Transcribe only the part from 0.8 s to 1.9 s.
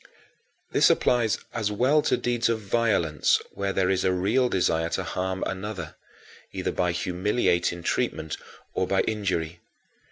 applies as